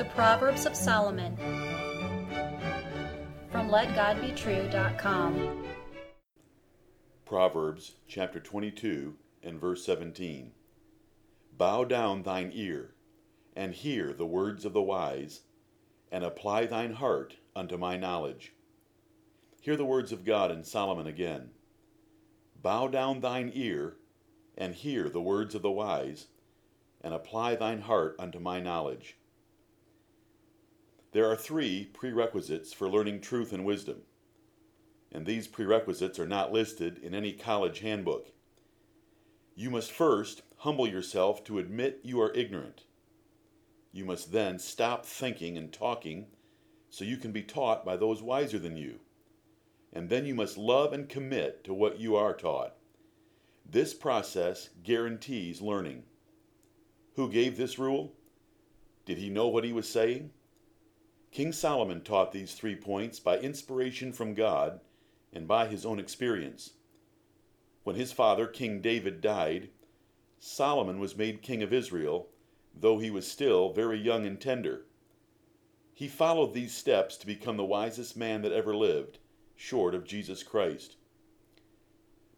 [0.00, 1.36] The Proverbs of Solomon
[3.52, 5.64] from LetGodBetrue.com.
[7.26, 10.52] Proverbs chapter 22 and verse 17.
[11.58, 12.94] Bow down thine ear,
[13.54, 15.42] and hear the words of the wise,
[16.10, 18.54] and apply thine heart unto my knowledge.
[19.60, 21.50] Hear the words of God in Solomon again.
[22.62, 23.98] Bow down thine ear,
[24.56, 26.28] and hear the words of the wise,
[27.02, 29.18] and apply thine heart unto my knowledge.
[31.12, 34.02] There are three prerequisites for learning truth and wisdom,
[35.10, 38.32] and these prerequisites are not listed in any college handbook.
[39.56, 42.84] You must first humble yourself to admit you are ignorant.
[43.92, 46.28] You must then stop thinking and talking
[46.90, 49.00] so you can be taught by those wiser than you.
[49.92, 52.76] And then you must love and commit to what you are taught.
[53.68, 56.04] This process guarantees learning.
[57.16, 58.14] Who gave this rule?
[59.04, 60.30] Did he know what he was saying?
[61.30, 64.80] King Solomon taught these three points by inspiration from God
[65.32, 66.72] and by his own experience.
[67.84, 69.70] When his father, King David, died,
[70.40, 72.28] Solomon was made king of Israel,
[72.74, 74.86] though he was still very young and tender.
[75.94, 79.18] He followed these steps to become the wisest man that ever lived,
[79.54, 80.96] short of Jesus Christ.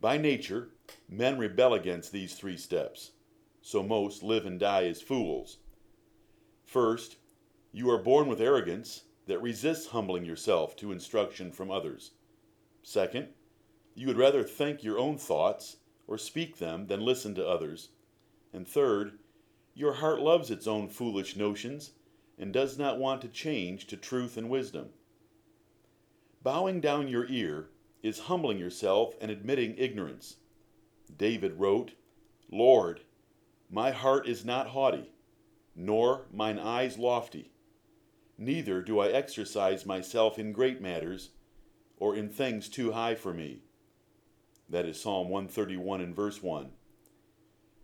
[0.00, 0.70] By nature,
[1.08, 3.10] men rebel against these three steps,
[3.60, 5.58] so most live and die as fools.
[6.64, 7.16] First,
[7.70, 12.12] you are born with arrogance that resists humbling yourself to instruction from others.
[12.82, 13.28] Second,
[13.94, 17.90] you would rather think your own thoughts or speak them than listen to others.
[18.54, 19.18] And third,
[19.74, 21.92] your heart loves its own foolish notions
[22.38, 24.88] and does not want to change to truth and wisdom.
[26.42, 27.68] Bowing down your ear
[28.02, 30.36] is humbling yourself and admitting ignorance.
[31.14, 31.92] David wrote,
[32.50, 33.02] Lord,
[33.70, 35.12] my heart is not haughty,
[35.76, 37.52] nor mine eyes lofty
[38.38, 41.30] neither do I exercise myself in great matters,
[41.96, 43.62] or in things too high for me.
[44.68, 46.70] That is Psalm 131 and verse 1.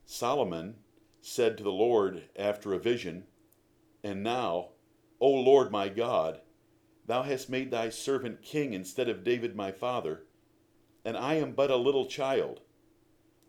[0.06, 0.76] Solomon
[1.20, 3.24] said to the Lord after a vision,
[4.02, 4.68] And now,
[5.18, 6.40] O Lord my God,
[7.06, 10.24] thou hast made thy servant king instead of David my father,
[11.04, 12.60] and I am but a little child.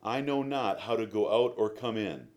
[0.02, 2.28] I know not how to go out or come in.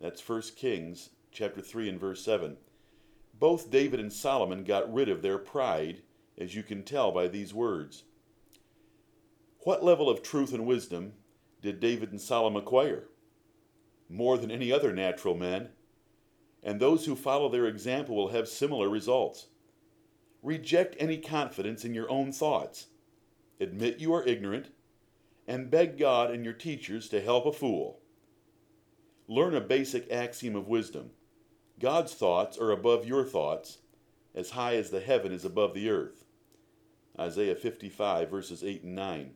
[0.00, 2.56] That's 1 Kings chapter 3 and verse 7.
[3.38, 6.02] Both David and Solomon got rid of their pride,
[6.36, 8.04] as you can tell by these words.
[9.60, 11.12] What level of truth and wisdom
[11.62, 13.08] did David and Solomon acquire?
[14.08, 15.68] More than any other natural men,
[16.62, 19.46] and those who follow their example will have similar results.
[20.42, 22.86] Reject any confidence in your own thoughts.
[23.60, 24.70] Admit you are ignorant,
[25.46, 28.00] and beg God and your teachers to help a fool.
[29.28, 31.10] Learn a basic axiom of wisdom
[31.78, 33.78] God's thoughts are above your thoughts,
[34.34, 36.24] as high as the heaven is above the earth.
[37.18, 39.30] Isaiah 55, verses 8 and 9.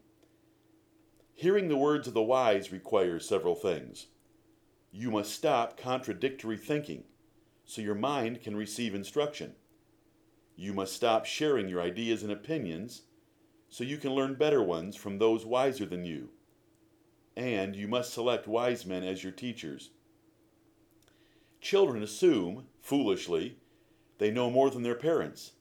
[1.34, 4.06] Hearing the words of the wise requires several things.
[4.90, 7.04] You must stop contradictory thinking
[7.64, 9.54] so your mind can receive instruction.
[10.56, 13.02] You must stop sharing your ideas and opinions
[13.68, 16.30] so you can learn better ones from those wiser than you.
[17.36, 19.90] And you must select wise men as your teachers.
[21.62, 23.56] Children assume, foolishly,
[24.18, 25.52] they know more than their parents.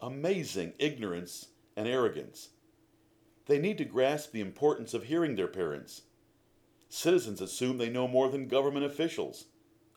[0.00, 2.50] Amazing ignorance and arrogance.
[3.46, 6.02] They need to grasp the importance of hearing their parents.
[6.88, 9.44] Citizens assume they know more than government officials.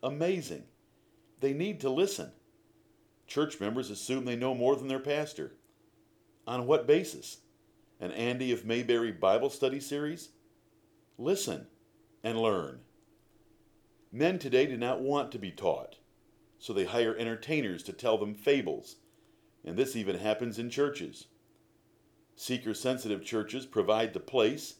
[0.03, 0.63] Amazing.
[1.39, 2.31] They need to listen.
[3.25, 5.53] Church members assume they know more than their pastor.
[6.45, 7.37] On what basis?
[7.99, 10.29] An Andy of Mayberry Bible study series?
[11.17, 11.65] Listen
[12.23, 12.81] and learn.
[14.13, 15.95] Men today do not want to be taught,
[16.59, 18.97] so they hire entertainers to tell them fables,
[19.63, 21.27] and this even happens in churches.
[22.35, 24.75] Seeker sensitive churches provide the place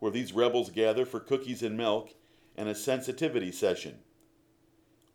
[0.00, 2.14] where these rebels gather for cookies and milk
[2.56, 4.00] and a sensitivity session.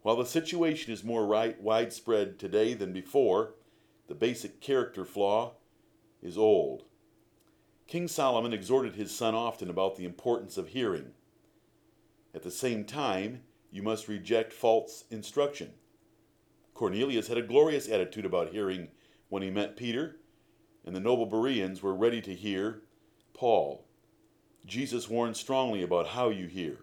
[0.02, 3.56] While the situation is more right, widespread today than before,
[4.08, 5.56] the basic character flaw
[6.22, 6.86] is old.
[7.86, 11.12] King Solomon exhorted his son often about the importance of hearing.
[12.34, 13.42] At the same time,
[13.72, 15.74] you must reject false instruction.
[16.74, 18.90] Cornelius had a glorious attitude about hearing
[19.30, 20.18] when he met Peter,
[20.86, 22.84] and the noble Bereans were ready to hear
[23.34, 23.86] Paul.
[24.66, 26.80] Jesus warned strongly about how you hear.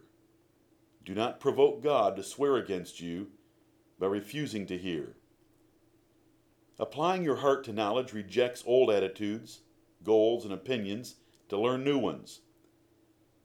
[1.04, 3.28] Do not provoke God to swear against you
[3.98, 5.16] by refusing to hear.
[6.78, 9.60] Applying your heart to knowledge rejects old attitudes,
[10.02, 11.16] goals, and opinions
[11.48, 12.40] to learn new ones.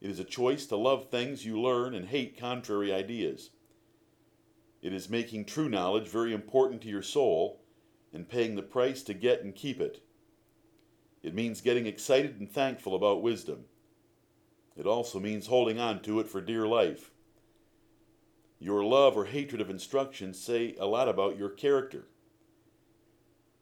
[0.02, 3.50] It is a choice to love things you learn and hate contrary ideas.
[4.82, 7.62] It is making true knowledge very important to your soul
[8.14, 10.02] and paying the price to get and keep it.
[11.22, 13.66] It means getting excited and thankful about wisdom.
[14.78, 17.12] It also means holding on to it for dear life.
[18.58, 22.08] Your love or hatred of instruction say a lot about your character.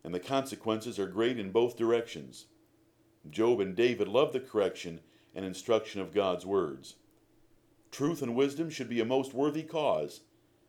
[0.04, 2.46] And the consequences are great in both directions.
[3.30, 5.00] Job and David loved the correction
[5.38, 6.96] and instruction of God's words.
[7.92, 10.22] Truth and wisdom should be a most worthy cause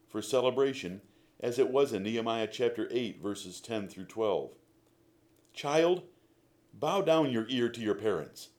[0.06, 1.00] for celebration,
[1.40, 4.50] as it was in Nehemiah chapter 8, verses 10 through 12.
[5.54, 6.02] Child,
[6.74, 8.50] bow down your ear to your parents.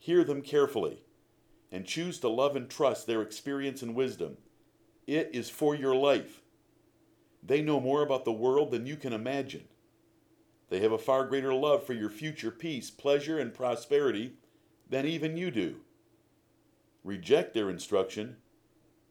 [0.00, 1.02] Hear them carefully,
[1.70, 4.38] and choose to love and trust their experience and wisdom.
[5.06, 6.42] It is for your life.
[7.44, 9.68] They know more about the world than you can imagine.
[10.68, 14.32] They have a far greater love for your future peace, pleasure, and prosperity
[14.88, 15.76] than even you do.
[17.04, 18.36] Reject their instruction,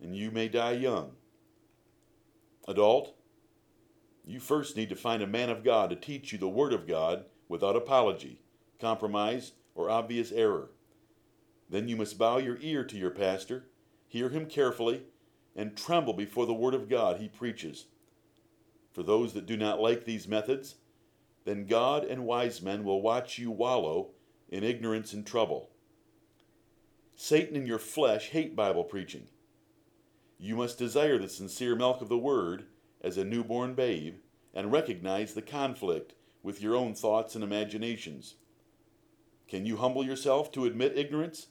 [0.02, 1.12] and you may die young.
[2.68, 3.16] Adult,
[4.26, 6.88] you first need to find a man of God to teach you the Word of
[6.88, 8.42] God without apology,
[8.80, 10.72] compromise, or obvious error.
[11.70, 13.68] Then you must bow your ear to your pastor,
[14.08, 15.04] hear him carefully,
[15.56, 17.86] and tremble before the Word of God he preaches.
[18.92, 20.76] For those that do not like these methods,
[21.46, 24.10] then God and wise men will watch you wallow
[24.50, 25.70] in ignorance and trouble.
[27.16, 29.28] Satan and your flesh hate Bible preaching.
[30.40, 32.66] You must desire the sincere milk of the Word
[33.02, 34.16] as a newborn babe
[34.54, 36.14] and recognize the conflict
[36.44, 38.36] with your own thoughts and imaginations.
[39.48, 41.48] Can you humble yourself to admit ignorance?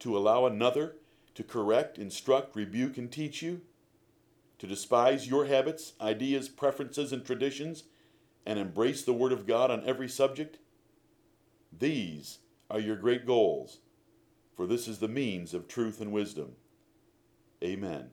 [0.00, 0.96] To allow another
[1.38, 3.60] to correct, instruct, rebuke, and teach you?
[4.58, 7.84] To despise your habits, ideas, preferences, and traditions
[8.44, 10.58] and embrace the Word of God on every subject?
[11.76, 12.38] These
[12.70, 13.78] are your great goals,
[14.56, 16.52] for this is the means of truth and wisdom.
[17.62, 18.06] Amen.